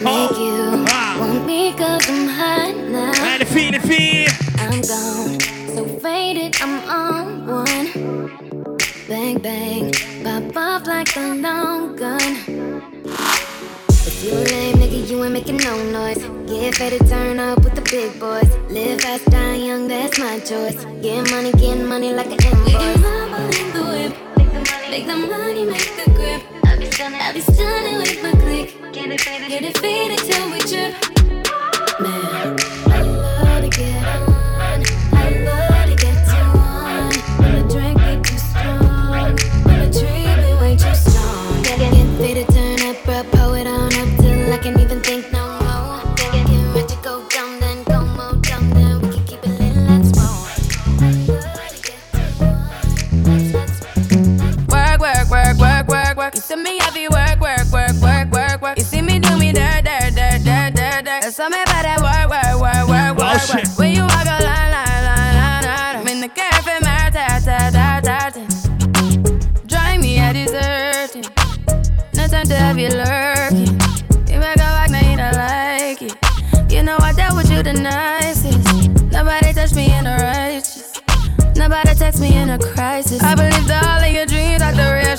[0.00, 0.55] Make you
[3.38, 3.44] now.
[3.44, 4.26] Allez, les filles, les filles.
[4.58, 5.40] I'm gone,
[5.74, 8.28] so faded, I'm on one.
[9.08, 9.92] Bang, bang,
[10.24, 12.20] pop off like a long gun.
[13.88, 16.18] If you a lame nigga, you ain't making no noise.
[16.46, 18.48] Get ready to turn up with the big boys.
[18.70, 20.84] Live fast, die young, that's my choice.
[21.02, 23.60] Get money, get money like an invoice.
[23.60, 24.16] in the whip.
[24.36, 26.42] Make the money, make the money, make the grip.
[26.64, 28.92] I be stunning, I be stunning with my click.
[28.92, 30.94] Get it faded, get it faded till we trip.
[31.98, 32.56] Man,
[56.48, 58.78] You see me heavy work, work, work, work, work, work.
[58.78, 61.22] You see me do me dirt, dirt, dirt, dirt, dirt, dirt.
[61.22, 63.76] There's something about that work, work, work, work, work, work.
[63.76, 65.96] When you walk a line, line, line, line, line.
[65.96, 68.42] I'm in the cafe, my ta, ta, ta, ta, ta.
[69.66, 71.24] Drive me a deserting.
[72.14, 73.74] No time to have you lurking.
[74.30, 76.72] You make a like, now you don't like it.
[76.72, 78.92] You know I dealt with you the nicest.
[79.10, 80.86] Nobody touched me in the righteous.
[81.56, 83.20] Nobody text me in a crisis.
[83.22, 84.05] I all of your dreams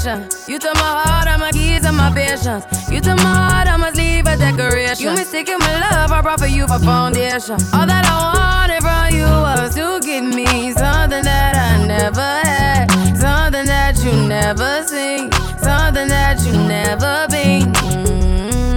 [0.07, 0.23] are.
[0.47, 2.65] You took my heart, all my keys, and my patience.
[2.89, 5.05] You took my heart, I must leave a decoration.
[5.05, 7.57] You mistaken my love, I brought for you for foundation.
[7.73, 12.87] All that I wanted from you was to give me something that I never had,
[13.17, 15.31] something that you never seen,
[15.61, 17.73] something that you never been.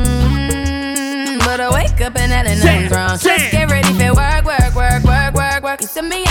[0.01, 3.19] Mm, But I wake up and that ain't nothing's wrong.
[3.19, 5.81] Just get ready for work, work, work, work, work, work.
[5.81, 6.25] You see me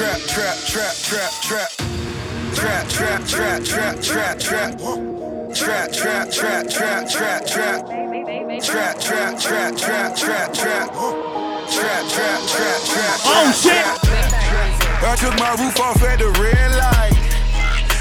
[0.00, 2.88] Trap, trap, trap, trap, trap, trap.
[2.88, 4.78] Trap, trap, trap, trap, trap, trap.
[5.54, 7.86] Trap, trap, trap, trap, trap, trap.
[8.64, 10.88] Trap, trap, trap, trap, trap, trap.
[10.88, 13.84] Trap, trap, trap, trap, Oh, trap, shit.
[13.84, 15.04] trap.
[15.04, 17.12] I took my roof off at the red light.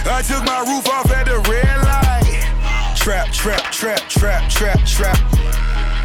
[0.07, 2.95] I took my roof off at the red light.
[2.95, 5.17] Trap, trap, trap, trap, trap, trap.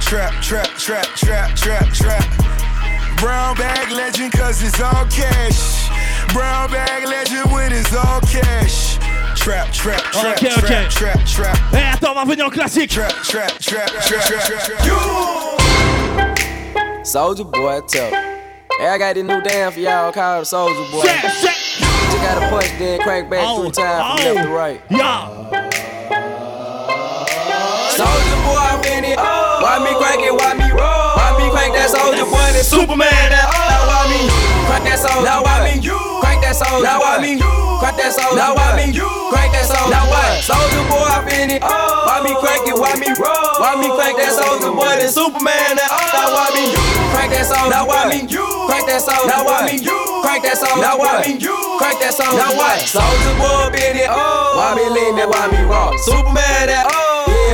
[0.01, 2.25] Trap, trap, trap, trap, trap, trap.
[3.19, 5.74] Brown bag legend, cause it's all cash.
[6.35, 8.99] Brown bag legend when it's all cash.
[9.37, 10.67] Trap, trap, trap, Ok, ok.
[10.67, 11.57] trap, trap, trap.
[11.73, 12.91] Eh, attends, on va revenir en classique.
[12.91, 14.85] Trap, trap, trap, trap, trap.
[14.85, 14.99] You!
[17.05, 18.11] Soldier boy, tell.
[18.11, 21.03] Hey, I got this new dance for y'all called the Soldier Boy.
[21.05, 21.45] Just
[22.19, 24.81] gotta punch, then crank back three times from left to right.
[24.91, 25.29] Yeah.
[27.95, 29.19] Soldier boy, I'm in it.
[29.19, 30.33] Why me crank it?
[30.35, 31.15] Why me roll?
[31.15, 32.51] Why me crank that soldier boy?
[32.51, 33.31] That Superman.
[33.31, 34.44] That now why me
[34.85, 35.25] crank that soldier?
[35.25, 35.81] Now why me
[36.21, 36.85] crank that soldier?
[36.85, 37.41] Now why me
[37.81, 38.37] crank that soldier?
[38.37, 38.93] Now why me
[39.33, 39.91] crank that soldier?
[39.91, 40.45] Now what?
[40.45, 41.63] Soldier boy, I'm in it.
[41.65, 42.05] Oh.
[42.05, 42.77] Why me crank it?
[42.77, 43.55] Why me roll?
[43.61, 44.93] Why me crank that soldier boy?
[45.01, 45.81] That Superman.
[45.81, 46.37] That now oh.
[46.37, 46.65] why me
[47.17, 47.73] crank that soldier?
[47.73, 49.29] Now why me crank that soldier?
[49.33, 49.81] Now why me
[50.21, 50.85] crank that soldier?
[50.85, 51.33] Now me
[51.81, 52.37] crank that soldier?
[52.37, 52.77] Now what?
[52.85, 54.11] Soldier boy, in it.
[54.13, 54.61] Oh.
[54.61, 55.29] Why me lean that?
[55.33, 55.97] Why me rock?
[56.05, 56.69] Superman.
[56.69, 57.04] That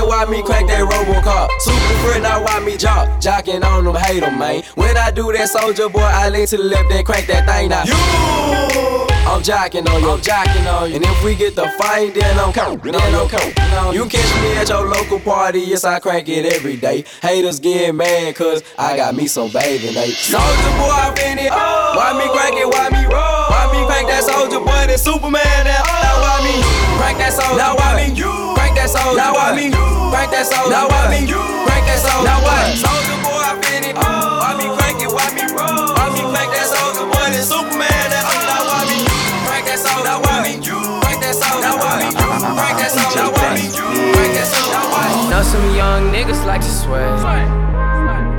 [0.01, 1.49] yeah, why me crank that Robocop?
[1.61, 3.09] Super friend, now why me jock?
[3.21, 4.63] Jocking on them, hate them, man.
[4.75, 7.69] When I do that soldier boy, I lean to the left, then crank that thing
[7.69, 7.85] now.
[7.85, 9.07] You!
[9.31, 10.97] I'm jocking on you, I'm jocking on you.
[10.97, 13.95] And if we get the fight, then I'm coming, then I'm coming.
[13.95, 17.05] You catch me at your local party, yes, I crank it every day.
[17.23, 20.15] Haters get mad, cause I got me some bathing ape.
[20.15, 21.51] Soldier boy, I'm in it.
[21.51, 23.47] Why me crank it, why me roll?
[23.51, 25.83] Why me crank that soldier boy, that Superman now?
[25.85, 26.55] Now why me
[26.99, 27.57] crank that soldier?
[27.57, 28.60] Now why me crank
[28.93, 29.17] that soldier?
[29.17, 30.71] Now why me crank that soldier?
[30.71, 32.27] Now why me crank that soldier?
[32.27, 32.75] Now what?
[32.75, 33.95] Soldier boy, I'm it.
[33.95, 35.95] Why oh, me crank it, why me roll?
[35.95, 38.27] Why me crank that soldier boy, that Superman now?
[38.51, 38.99] Now why me
[39.47, 40.07] crank that soldier?
[40.07, 41.63] Now why me crank that soldier?
[41.63, 43.23] Now why me crank that soldier?
[43.23, 44.75] Now why me crank that soldier?
[44.75, 45.31] Now why?
[45.31, 47.07] Know some young niggas like to swear.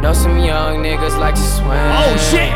[0.04, 1.78] Know some young niggas like to swim.
[1.96, 2.52] Oh shit!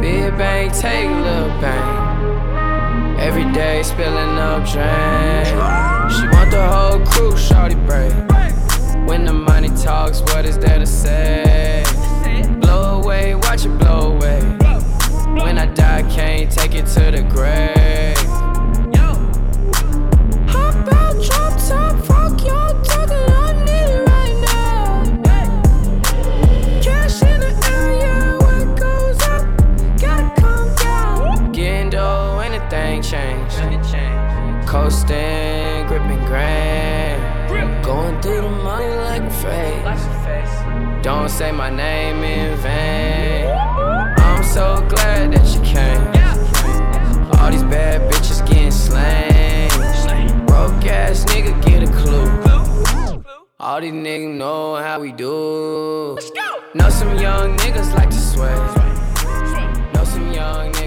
[0.00, 3.18] Big bang, take a little bang.
[3.18, 5.93] Every day spilling up drain.
[6.16, 8.12] She want the whole crew, shawty break.
[9.08, 11.84] When the money talks, what is there to say?
[12.60, 14.40] Blow away, watch it blow away.
[15.42, 18.16] When I die, can't take it to the grave.
[20.48, 25.02] Hop out, drop top, fuck y'all talking, I need it right now.
[26.80, 29.44] Cash in the area, what goes up,
[30.00, 31.52] gotta come down.
[31.52, 33.52] Getting dough, anything change.
[34.66, 35.43] Coasting,
[36.34, 37.84] grand.
[37.84, 41.04] Going through the money like a phase.
[41.04, 43.46] Don't say my name in vain.
[44.26, 46.04] I'm so glad that you came.
[47.38, 49.68] All these bad bitches getting slain.
[50.46, 52.28] Broke ass nigga get a clue.
[53.60, 56.18] All these niggas know how we do.
[56.74, 58.58] Know some young niggas like to sweat.
[59.94, 60.83] Know some young niggas